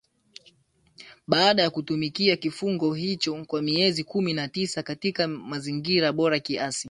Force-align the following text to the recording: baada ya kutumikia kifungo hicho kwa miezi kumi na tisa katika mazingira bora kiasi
baada 1.27 1.63
ya 1.63 1.69
kutumikia 1.69 2.37
kifungo 2.37 2.93
hicho 2.93 3.45
kwa 3.45 3.61
miezi 3.61 4.03
kumi 4.03 4.33
na 4.33 4.47
tisa 4.47 4.83
katika 4.83 5.27
mazingira 5.27 6.13
bora 6.13 6.39
kiasi 6.39 6.79